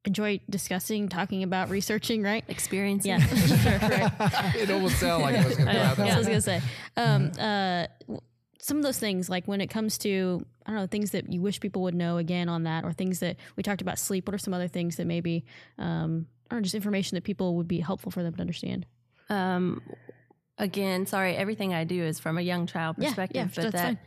[0.06, 2.43] enjoy discussing, talking about, researching, right?
[2.47, 3.06] Experience.
[3.06, 4.12] Yeah, sure, right.
[4.56, 6.17] it almost sounded like I was going to I come know, out that yeah, I
[6.17, 6.62] was gonna say.
[6.97, 7.88] Um, uh,
[8.60, 11.41] some of those things, like when it comes to, I don't know, things that you
[11.41, 14.34] wish people would know again on that, or things that we talked about sleep, what
[14.34, 15.45] are some other things that maybe,
[15.78, 18.86] um, or just information that people would be helpful for them to understand?
[19.30, 19.82] Um,
[20.58, 23.73] again, sorry, everything I do is from a young child Yeah, perspective, yeah, but that's
[23.73, 23.97] that fine.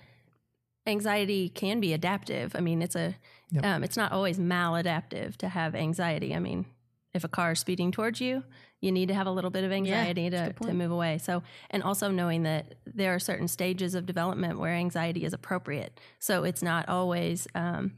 [0.86, 2.54] Anxiety can be adaptive.
[2.54, 3.14] I mean, it's a,
[3.52, 3.64] Yep.
[3.64, 6.34] um, it's not always maladaptive to have anxiety.
[6.34, 6.66] I mean,
[7.14, 8.42] if a car is speeding towards you,
[8.80, 11.18] you need to have a little bit of anxiety that's a to, to move away.
[11.18, 15.98] So, and also knowing that there are certain stages of development where anxiety is appropriate.
[16.18, 17.92] So it's not always, um,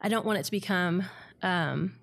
[0.00, 1.04] I don't want it to become,
[1.42, 1.94] um,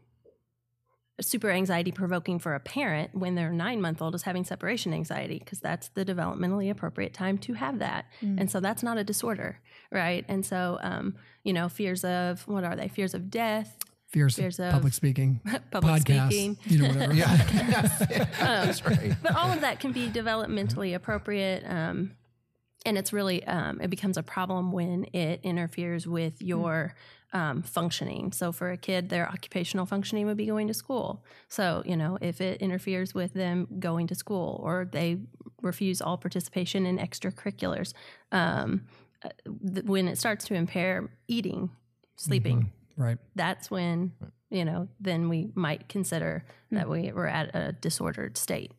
[1.21, 5.39] super anxiety provoking for a parent when their nine month old is having separation anxiety
[5.39, 8.05] because that's the developmentally appropriate time to have that.
[8.21, 9.59] And so that's not a disorder
[9.91, 10.25] right?
[10.27, 12.87] And so um, you know fears of what are they?
[12.87, 13.77] Fears of death
[14.07, 15.39] Fears, Fears of of public speaking,
[15.71, 17.13] public podcasts, speaking you know, whatever.
[17.13, 17.35] Yeah,
[18.39, 19.13] that's right.
[19.21, 22.15] but all of that can be developmentally appropriate um,
[22.85, 26.95] and it's really um, it becomes a problem when it interferes with your
[27.33, 28.31] um, functioning.
[28.31, 31.23] So for a kid their occupational functioning would be going to school.
[31.47, 35.17] So you know if it interferes with them going to school or they
[35.61, 37.93] refuse all participation in extracurriculars
[38.31, 38.85] um,
[39.23, 39.29] uh,
[39.73, 41.69] th- when it starts to impair eating
[42.15, 43.17] sleeping Right.
[43.35, 44.11] that's when
[44.49, 46.75] you know then we might consider Hmm.
[46.77, 48.71] that we were at a disordered state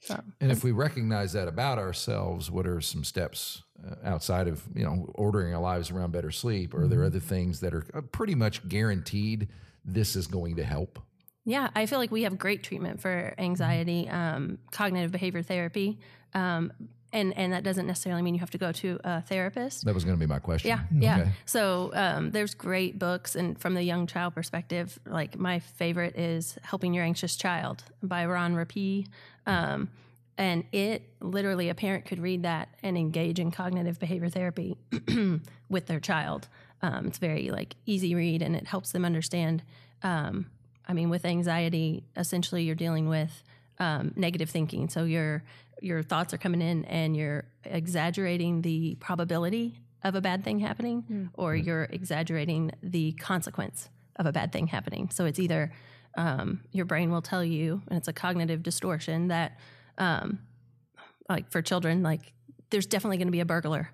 [0.00, 4.62] so And if we recognize that about ourselves, what are some steps uh, outside of
[4.74, 6.74] you know ordering our lives around better sleep?
[6.74, 9.48] Are there other things that are uh, pretty much guaranteed
[9.84, 10.98] this is going to help?
[11.44, 15.98] Yeah, I feel like we have great treatment for anxiety, um, cognitive behavior therapy,
[16.34, 16.72] um,
[17.12, 19.84] and and that doesn't necessarily mean you have to go to a therapist.
[19.84, 20.68] That was going to be my question.
[20.68, 21.20] Yeah, yeah.
[21.20, 21.30] Okay.
[21.44, 26.58] So um, there's great books, and from the young child perspective, like my favorite is
[26.62, 29.06] "Helping Your Anxious Child" by Ron Rapee,
[29.46, 29.88] um,
[30.38, 34.76] and it literally a parent could read that and engage in cognitive behavior therapy
[35.68, 36.48] with their child.
[36.82, 39.62] Um, it's very like easy read, and it helps them understand.
[40.02, 40.46] Um,
[40.88, 43.42] I mean, with anxiety, essentially you're dealing with
[43.80, 44.88] um, negative thinking.
[44.88, 45.42] So your
[45.82, 51.30] your thoughts are coming in, and you're exaggerating the probability of a bad thing happening,
[51.34, 55.10] or you're exaggerating the consequence of a bad thing happening.
[55.10, 55.72] So it's either
[56.16, 59.58] um, your brain will tell you, and it's a cognitive distortion that,
[59.98, 60.40] um,
[61.28, 62.32] like for children, like
[62.70, 63.90] there's definitely going to be a burglar,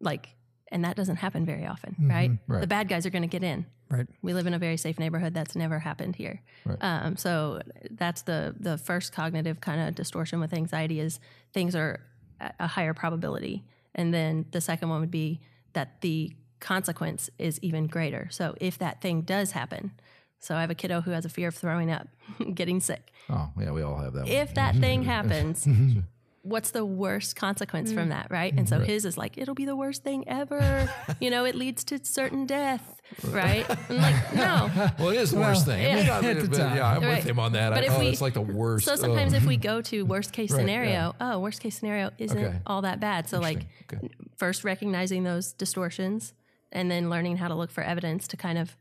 [0.00, 0.28] like,
[0.72, 2.30] and that doesn't happen very often, right?
[2.46, 2.60] Right.
[2.60, 3.66] The bad guys are going to get in.
[3.90, 4.06] Right.
[4.22, 5.32] We live in a very safe neighborhood.
[5.34, 6.40] That's never happened here.
[6.64, 6.78] Right.
[6.80, 11.20] Um, so that's the the first cognitive kind of distortion with anxiety is
[11.54, 12.00] things are
[12.40, 15.40] a a higher probability, and then the second one would be
[15.72, 18.28] that the consequence is even greater.
[18.30, 19.92] So if that thing does happen,
[20.40, 22.08] so I have a kiddo who has a fear of throwing up,
[22.54, 23.10] getting sick.
[23.28, 24.24] Oh, yeah, we all have that.
[24.24, 24.28] one.
[24.32, 25.66] If that thing happens,
[26.42, 28.10] what's the worst consequence from mm.
[28.10, 28.52] that, right?
[28.54, 30.88] And so his is like, it'll be the worst thing ever.
[31.20, 33.66] you know, it leads to certain death, right?
[33.90, 34.70] I'm like, no.
[34.98, 35.84] well, it is the worst thing.
[35.84, 36.20] I mean, yeah.
[36.20, 36.76] I- At the but time.
[36.76, 37.16] yeah, I'm Right.
[37.16, 37.70] with him on that.
[37.70, 38.86] But I, if oh, we- it's like the worst.
[38.86, 39.38] So sometimes oh.
[39.38, 42.58] if we go to worst case Right, scenario, oh, worst case scenario isn't Okay.
[42.66, 43.28] all that bad.
[43.28, 44.08] So like Okay.
[44.36, 46.32] first recognizing those distortions
[46.72, 48.76] and then learning how to look for evidence to kind of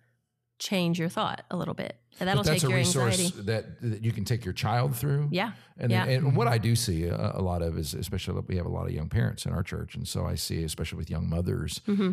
[0.60, 1.96] change your thought a little bit.
[2.20, 3.42] And that'll that's take a your resource anxiety.
[3.44, 5.28] that, that you can take your child through.
[5.32, 5.52] Yeah.
[5.78, 6.06] And, yeah.
[6.06, 8.88] and what I do see a, a lot of is, especially we have a lot
[8.88, 12.12] of young parents in our church, and so I see, especially with young mothers, Mm-hmm.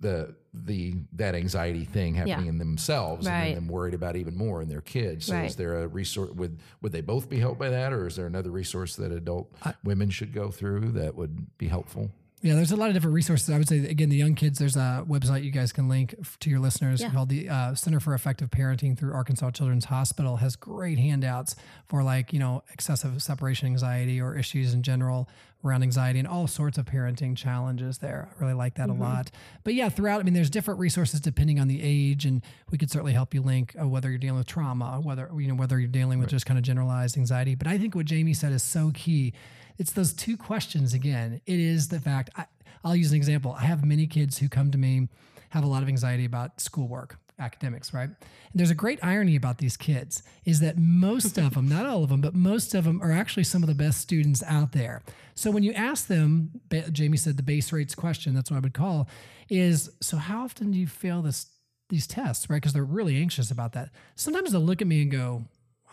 [0.00, 2.50] the the that anxiety thing happening Yeah.
[2.50, 5.26] in themselves, and then them worried about even more in their kids.
[5.26, 6.30] So, is there a resource?
[6.32, 9.52] Would would they both be helped by that, or is there another resource that adult
[9.84, 12.10] women should go through that would be helpful?
[12.44, 13.48] Yeah, there's a lot of different resources.
[13.48, 16.50] I would say, again, the young kids, there's a website you guys can link to
[16.50, 17.10] your listeners Yeah.
[17.10, 22.02] called the uh, Center for Effective Parenting through Arkansas Children's Hospital, has great handouts for
[22.02, 25.26] like, you know, excessive separation anxiety or issues in general
[25.64, 28.28] around anxiety and all sorts of parenting challenges there.
[28.36, 29.30] I really like that a lot.
[29.62, 32.90] But yeah, throughout, I mean, there's different resources depending on the age, and we could
[32.90, 35.88] certainly help you link uh, whether you're dealing with trauma, whether, you know, whether you're
[35.88, 37.54] dealing with just kind of generalized anxiety.
[37.54, 39.32] But I think what Jamie said is so key.
[39.78, 41.40] It's those two questions again.
[41.46, 42.46] It is the fact, I,
[42.84, 43.56] I'll use an example.
[43.58, 45.08] I have many kids who come to me,
[45.50, 48.08] have a lot of anxiety about schoolwork, academics, right?
[48.08, 48.16] And
[48.54, 52.10] there's a great irony about these kids is that most of them, not all of
[52.10, 55.02] them, but most of them are actually some of the best students out there.
[55.34, 56.60] So when you ask them,
[56.92, 59.08] Jamie said the base rates question, that's what I would call,
[59.48, 61.46] is so how often do you fail this
[61.90, 62.56] these tests, right?
[62.56, 63.90] Because they're really anxious about that.
[64.14, 65.44] Sometimes they'll look at me and go,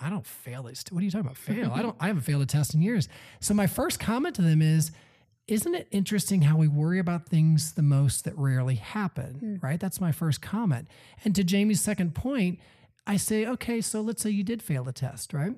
[0.01, 0.83] I don't fail these.
[0.89, 1.37] What are you talking about?
[1.37, 1.71] Fail?
[1.73, 1.95] I don't.
[1.99, 3.07] I haven't failed a test in years.
[3.39, 4.91] So my first comment to them is,
[5.47, 9.35] isn't it interesting how we worry about things the most that rarely happen?
[9.35, 9.65] Hmm.
[9.65, 9.79] Right.
[9.79, 10.87] That's my first comment.
[11.23, 12.59] And to Jamie's second point,
[13.05, 15.53] I say, okay, so let's say you did fail the test, right?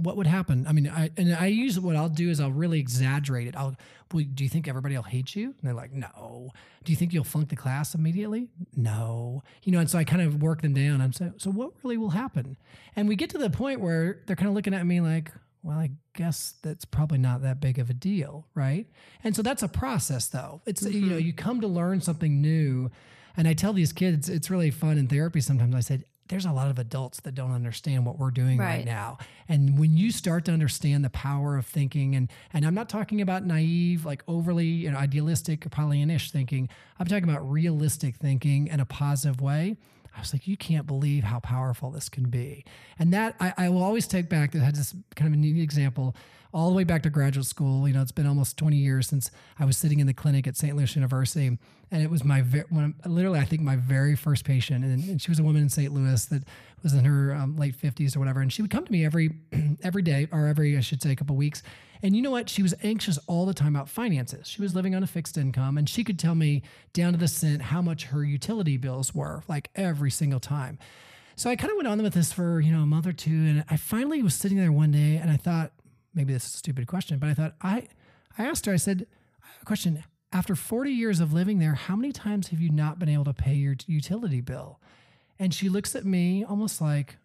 [0.00, 0.66] What would happen?
[0.66, 3.56] I mean, I and I use what I'll do is I'll really exaggerate it.
[3.56, 3.76] I'll,
[4.12, 5.46] well, do you think everybody will hate you?
[5.46, 6.50] And they're like, no.
[6.84, 8.48] Do you think you'll flunk the class immediately?
[8.76, 9.42] No.
[9.64, 11.00] You know, and so I kind of work them down.
[11.00, 12.56] I'm so, so what really will happen?
[12.96, 15.30] And we get to the point where they're kind of looking at me like,
[15.62, 18.86] well, I guess that's probably not that big of a deal, right?
[19.24, 20.62] And so that's a process, though.
[20.66, 21.26] It's you know, mm-hmm.
[21.26, 22.90] you come to learn something new,
[23.36, 25.40] and I tell these kids it's really fun in therapy.
[25.40, 28.78] Sometimes I said, there's a lot of adults that don't understand what we're doing right.
[28.78, 28.84] Right.
[28.84, 29.18] now.
[29.48, 33.20] And when you start to understand the power of thinking, and and I'm not talking
[33.20, 36.68] about naive, like overly you know, idealistic or Pollyannish thinking.
[36.98, 39.76] I'm talking about realistic thinking in a positive way.
[40.18, 42.64] I was like, you can't believe how powerful this can be.
[42.98, 45.62] And that I, I will always take back that had this kind of a neat
[45.62, 46.16] example
[46.52, 47.86] all the way back to graduate school.
[47.86, 50.56] You know, it's been almost 20 years since I was sitting in the clinic at
[50.56, 50.76] St.
[50.76, 51.56] Louis University.
[51.90, 54.84] And it was my, one, literally, I think my very first patient.
[54.84, 55.92] And, and she was a woman in St.
[55.92, 56.42] Louis that
[56.82, 58.40] was in her um, late 50s or whatever.
[58.40, 59.30] And she would come to me every,
[59.82, 61.62] every day, or every, I should say, a couple weeks.
[62.02, 62.48] And you know what?
[62.48, 64.46] She was anxious all the time about finances.
[64.46, 67.28] She was living on a fixed income and she could tell me down to the
[67.28, 70.78] cent how much her utility bills were, like every single time.
[71.36, 73.30] So I kind of went on with this for, you know, a month or two.
[73.30, 75.72] And I finally was sitting there one day and I thought,
[76.14, 77.88] maybe this is a stupid question, but I thought, I,
[78.36, 79.06] I asked her, I said,
[79.64, 80.02] question.
[80.30, 83.32] After 40 years of living there, how many times have you not been able to
[83.32, 84.78] pay your utility bill?
[85.38, 87.16] And she looks at me almost like,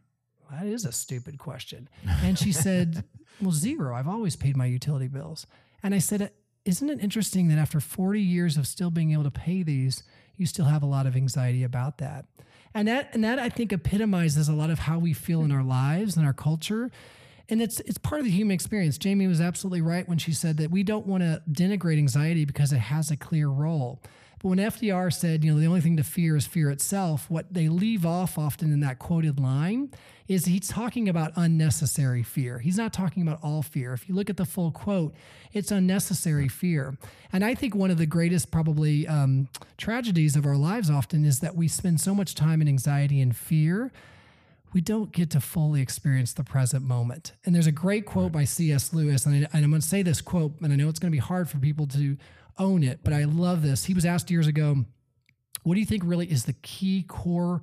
[0.58, 1.90] that is a stupid question.
[2.24, 3.04] And she said,
[3.42, 3.96] Well, zero.
[3.96, 5.46] I've always paid my utility bills.
[5.82, 6.32] And I said,
[6.66, 10.04] Isn't it interesting that after 40 years of still being able to pay these,
[10.38, 12.26] you still have a lot of anxiety about that?
[12.74, 15.64] And that and that I think epitomizes a lot of how we feel in our
[15.64, 16.90] lives and our culture.
[17.50, 18.98] And it's it's part of the human experience.
[18.98, 22.74] Jamie was absolutely right when she said that we don't want to denigrate anxiety because
[22.74, 24.02] it has a clear role.
[24.44, 27.54] But when FDR said, you know, the only thing to fear is fear itself, what
[27.54, 29.92] they leave off often in that quoted line
[30.28, 32.60] is he's talking about unnecessary fear.
[32.60, 33.94] He's not talking about all fear.
[33.94, 35.16] If you look at the full quote,
[35.54, 36.98] it's unnecessary fear.
[37.32, 41.40] And I think one of the greatest, probably, um, tragedies of our lives often is
[41.40, 43.94] that we spend so much time in anxiety and fear
[44.74, 47.34] we don't get to fully experience the present moment.
[47.46, 48.92] And there's a great quote by C.S.
[48.92, 51.12] Lewis, and, I, and I'm going to say this quote, and I know it's going
[51.12, 52.18] to be hard for people to
[52.58, 53.86] own it, but I love this.
[53.86, 54.86] He was asked years ago,
[55.64, 57.62] What do you think really is the key core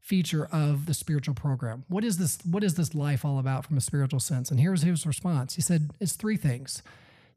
[0.00, 1.84] feature of the spiritual program?
[1.88, 2.38] What is this?
[2.48, 4.50] What is this life all about from a spiritual sense?
[4.50, 5.54] And here's his response.
[5.54, 6.82] He said, It's three things: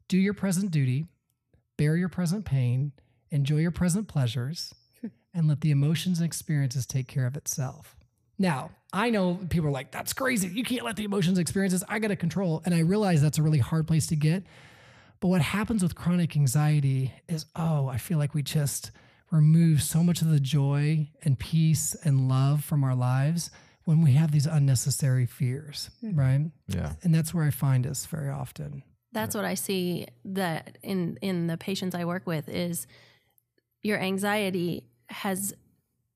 [0.08, 1.06] do your present duty,
[1.76, 2.92] bear your present pain,
[3.30, 4.74] enjoy your present pleasures,
[5.34, 7.96] and let the emotions and experiences take care of itself.
[8.38, 10.48] Now, I know people are like, that's crazy.
[10.48, 11.84] You can't let the emotions experiences.
[11.88, 12.60] I got to control.
[12.64, 14.42] And I realize that's a really hard place to get.
[15.22, 18.90] But what happens with chronic anxiety is, oh, I feel like we just
[19.30, 23.48] remove so much of the joy and peace and love from our lives
[23.84, 26.18] when we have these unnecessary fears, mm-hmm.
[26.18, 26.50] right?
[26.66, 26.94] Yeah.
[27.04, 28.82] And that's where I find us very often.
[29.12, 32.88] That's what I see that in in the patients I work with is
[33.80, 35.54] your anxiety has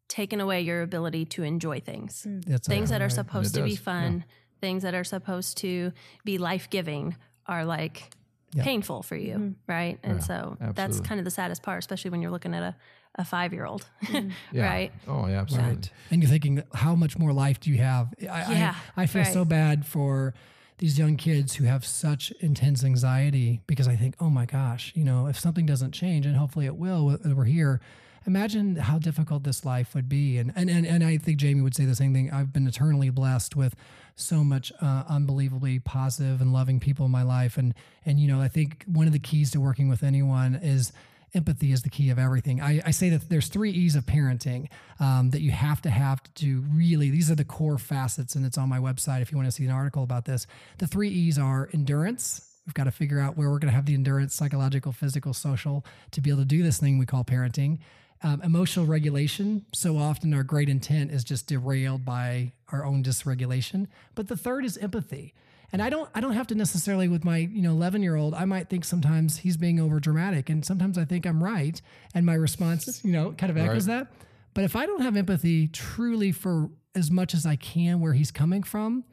[0.09, 2.27] taken away your ability to enjoy things.
[2.29, 2.45] Mm.
[2.45, 4.25] That's Things that are supposed It to be does, fun,
[4.61, 5.93] things that are supposed to
[6.25, 7.17] be life-giving
[7.47, 8.11] are like
[8.57, 8.65] Yeah.
[8.65, 9.73] painful for you, mm-hmm.
[9.73, 9.99] right?
[10.03, 12.77] And so that's kind of the saddest part, especially when you're looking at a
[13.17, 13.87] a 5-year-old.
[14.07, 14.31] Mm-hmm.
[14.53, 14.67] Yeah.
[14.71, 14.93] right?
[15.09, 15.75] Oh, yeah, absolutely.
[15.75, 15.91] Right.
[16.11, 18.15] And you're thinking, how much more life do you have?
[18.21, 20.33] I, Yeah, I, I feel so bad for
[20.79, 25.05] these young kids who have such intense anxiety because I think, oh my gosh, you
[25.05, 27.81] know, if something doesn't change, and hopefully it will, uh, we're here.
[28.27, 30.39] Imagine how difficult this life would be.
[30.39, 32.31] And, and, and, and I think Jamie would say the same thing.
[32.33, 33.75] I've been eternally blessed with
[34.17, 37.59] so much uh, unbelievably positive and loving people in my life.
[37.59, 37.75] And,
[38.05, 40.93] and, you know, I think one of the keys to working with anyone is
[41.35, 42.63] empathy is the key of everything.
[42.63, 46.23] I, I say that there's three E's of parenting um, that you have to have
[46.37, 49.49] to really, these are the core facets, and it's on my website if you want
[49.49, 50.47] to see an article about this.
[50.79, 52.43] The three E's are endurance.
[52.67, 55.85] We've got to figure out where we're going to have the endurance, psychological, physical, social,
[56.13, 57.79] to be able to do this thing we call parenting.
[58.23, 59.67] Um, emotional regulation.
[59.75, 63.89] So often our great intent is just derailed by our own dysregulation.
[64.15, 65.35] But the third is empathy.
[65.73, 68.35] And I don't I don't have to necessarily with my, you know, 11 year old,
[68.35, 70.49] I might think sometimes he's being over dramatic.
[70.49, 71.81] And sometimes I think I'm right.
[72.15, 74.09] And my response, you know, kind of echoes that.
[74.55, 78.31] But if I don't have empathy truly for as much as I can where he's
[78.31, 79.05] coming from,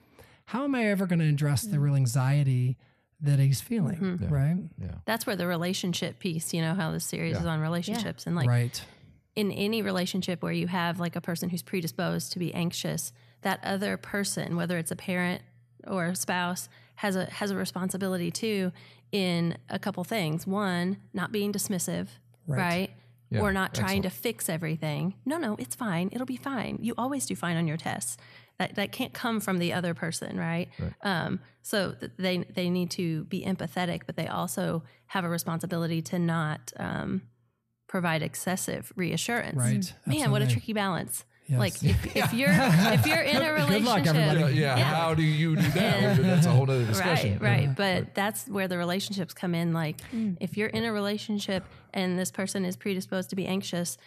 [0.46, 2.78] how am I ever going to address the real anxiety
[3.24, 3.96] that he's feeling?
[3.96, 4.28] Hmm.
[4.28, 4.58] Right.
[4.80, 4.96] Yeah.
[5.06, 8.48] That's where the relationship piece, you know, how the series is on relationships and like
[8.48, 8.84] right.
[9.36, 13.60] in any relationship where you have like a person who's predisposed to be anxious, that
[13.64, 15.42] other person, whether it's a parent
[15.88, 18.72] or a spouse, has a has a responsibility too
[19.12, 20.46] in a couple things.
[20.46, 22.08] One, not being dismissive,
[22.46, 22.58] Right.
[22.60, 22.92] right?
[23.30, 25.16] Yeah, or not trying to fix everything.
[25.26, 26.10] No, no, it's fine.
[26.12, 26.78] It'll be fine.
[26.82, 28.16] You always do fine on your tests.
[28.64, 30.70] That, that can't come from the other person, right?
[31.02, 36.02] Um, so th- they they need to be empathetic, but they also have a responsibility
[36.04, 37.22] to not um,
[37.88, 39.58] provide excessive reassurance.
[39.58, 39.94] Right.
[40.06, 41.26] Man, what a tricky balance.
[41.48, 41.60] Yes.
[41.60, 44.54] Like if, if you're if you're in a relationship, Good luck, everybody.
[44.56, 44.84] Yeah, yeah.
[44.86, 46.18] How do you do that?
[46.22, 47.38] That's a whole other discussion.
[47.40, 47.76] Right, right.
[47.76, 49.74] But that's where the relationships come in.
[49.74, 50.38] Like, Mm.
[50.40, 53.98] if you're in a relationship and this person is predisposed to be anxious,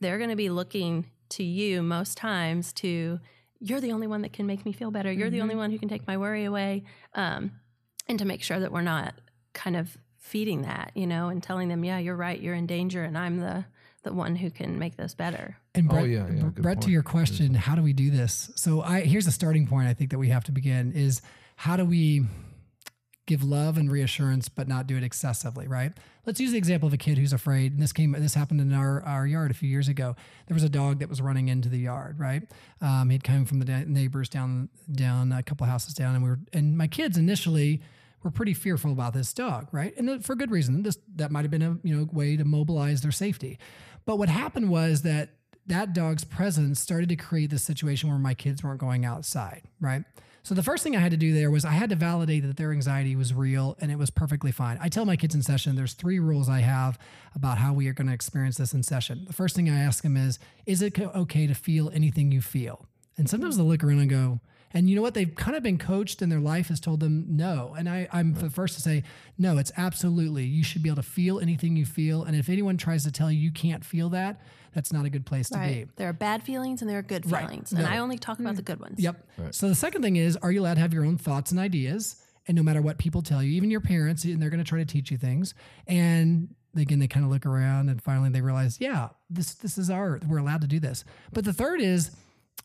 [0.00, 3.18] they're going to be looking to you most times to,
[3.64, 5.10] you're the only one that can make me feel better.
[5.12, 5.42] You're the Mm-hmm.
[5.42, 6.82] only one who can take my worry away.
[7.14, 7.52] Um,
[8.08, 9.14] and to make sure that we're not
[9.54, 13.04] kind of feeding that, you know, and telling them, yeah, you're right, you're in danger,
[13.04, 13.64] and I'm the,
[14.02, 15.56] the one who can make this better.
[15.76, 18.50] And Oh, Brett, yeah, yeah, good Brett, to your question, how do we do this?
[18.56, 19.86] So I here's a starting point.
[19.88, 21.22] I think that we have to begin is
[21.56, 22.26] how do we
[23.26, 25.92] give love and reassurance, but not do it excessively, right?
[26.26, 27.72] Let's use the example of a kid who's afraid.
[27.72, 30.16] And this came, this happened in our, our yard a few years ago.
[30.46, 32.42] There was a dog that was running into the yard, right?
[32.80, 36.40] Um, he'd come from the neighbors down, down a couple houses down, and we were,
[36.52, 37.80] and my kids initially
[38.22, 39.96] were pretty fearful about this dog, right?
[39.96, 40.82] And for good reason.
[40.82, 43.58] This that might have been a you know way to mobilize their safety.
[44.04, 45.30] But what happened was that
[45.66, 50.04] that dog's presence started to create the situation where my kids weren't going outside, right?
[50.44, 52.56] So the first thing I had to do there was I had to validate that
[52.56, 54.76] their anxiety was real and it was perfectly fine.
[54.80, 56.98] I tell my kids in session there's three rules I have
[57.36, 59.24] about how we are going to experience this in session.
[59.26, 62.86] The first thing I ask them is is it okay to feel anything you feel?
[63.16, 64.40] And sometimes they'll look around and go,
[64.74, 65.14] and you know what?
[65.14, 67.74] They've kind of been coached and their life has told them no.
[67.76, 69.02] And I, I'm the first to say,
[69.38, 70.44] no, it's absolutely.
[70.44, 72.24] You should be able to feel anything you feel.
[72.24, 74.40] And if anyone tries to tell you you can't feel that,
[74.74, 75.86] that's not a good place to be.
[75.96, 77.48] There are bad feelings and there are good Right.
[77.48, 77.72] feelings.
[77.72, 77.88] And No.
[77.88, 78.66] I only talk about the hmm.
[78.66, 78.98] good ones.
[78.98, 79.28] Yep.
[79.50, 82.16] So the second thing is, are you allowed to have your own thoughts and ideas?
[82.48, 84.78] And no matter what people tell you, even your parents, and they're going to try
[84.78, 85.54] to teach you things.
[85.86, 89.90] And again, they kind of look around and finally they realize, yeah, this this is
[89.90, 91.04] our we're allowed to do this.
[91.32, 92.10] But the third is,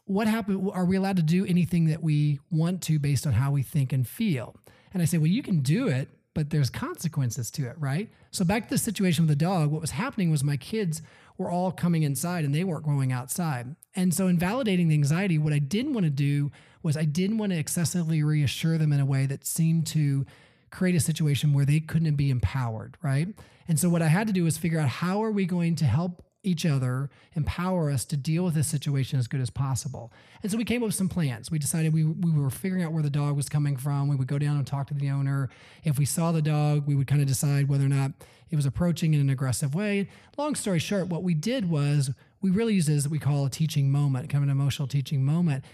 [0.07, 0.71] what happened?
[0.73, 3.93] Are we allowed to do anything that we want to based on how we think
[3.93, 4.55] and feel?
[4.93, 8.09] And I say, well, you can do it, but there's consequences to it, right?
[8.31, 11.01] So back to the situation with the dog, what was happening was my kids
[11.37, 13.75] were all coming inside and they weren't going outside.
[13.95, 16.51] And so in validating the anxiety, what I didn't want to do
[16.83, 20.25] was I didn't want to excessively reassure them in a way that seemed to
[20.71, 23.27] create a situation where they couldn't be empowered, right?
[23.67, 25.85] And so what I had to do was figure out how are we going to
[25.85, 30.11] help each other empower us to deal with this situation as good as possible.
[30.41, 31.51] And so we came up with some plans.
[31.51, 34.07] We decided we, we were figuring out where the dog was coming from.
[34.07, 35.49] We would go down and talk to the owner.
[35.83, 38.11] If we saw the dog, we would kind of decide whether or not
[38.49, 40.09] it was approaching in an aggressive way.
[40.37, 43.45] Long story short, what we did was we really used it as what we call
[43.45, 45.65] a teaching moment, kind of an emotional teaching moment.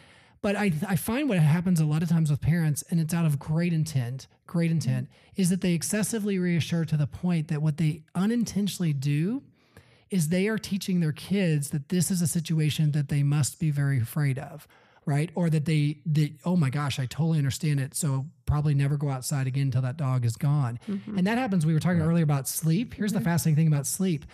[0.41, 3.25] But I, I find what happens a lot of times with parents, and it's out
[3.25, 5.41] of great intent, great intent, mm-hmm.
[5.41, 9.43] is that they excessively reassure to the point that what they unintentionally do
[10.13, 13.71] is they are teaching their kids that this is a situation that they must be
[13.71, 14.67] very afraid of,
[15.07, 15.31] right?
[15.33, 17.95] Or that they, they oh my gosh, I totally understand it.
[17.95, 20.79] So probably never go outside again until that dog is gone.
[20.87, 21.17] Mm-hmm.
[21.17, 21.65] And that happens.
[21.65, 22.93] We were talking earlier about sleep.
[22.93, 23.25] Here's the mm-hmm.
[23.25, 24.25] fascinating thing about sleep.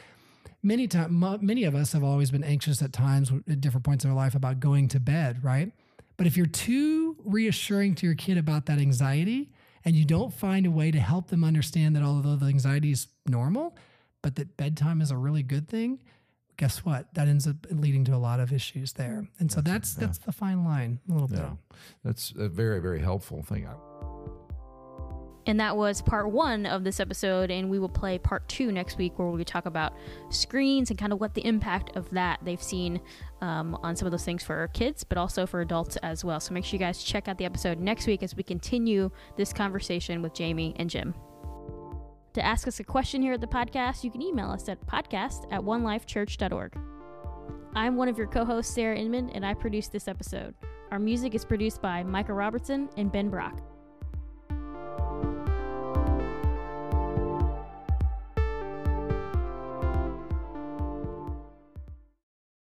[0.61, 4.11] Many times, many of us have always been anxious at times at different points in
[4.11, 5.71] our life about going to bed, right?
[6.17, 9.53] But if you're too reassuring to your kid about that anxiety
[9.85, 13.07] and you don't find a way to help them understand that although the anxiety is
[13.25, 13.77] normal,
[14.21, 15.99] but that bedtime is a really good thing,
[16.57, 17.13] guess what?
[17.13, 19.27] That ends up leading to a lot of issues there.
[19.39, 21.39] And so that's that's the fine line a little bit.
[21.39, 21.53] Yeah,
[22.03, 23.65] that's a very very helpful thing.
[23.67, 23.75] I-
[25.47, 28.97] And that was part one of this episode, and we will play part two next
[28.99, 29.93] week, where we talk about
[30.29, 32.99] screens and kind of what the impact of that they've seen
[33.41, 36.39] um, on some of those things for kids, but also for adults as well.
[36.39, 39.51] So make sure you guys check out the episode next week as we continue this
[39.53, 41.15] conversation with Jamie and Jim.
[42.33, 45.51] To ask us a question here at the podcast, you can email us at podcast
[45.51, 46.77] at onelifechurch.org.
[47.75, 50.53] I'm one of your co hosts, Sarah Inman, and I produced this episode.
[50.91, 53.61] Our music is produced by Micah Robertson and Ben Brock.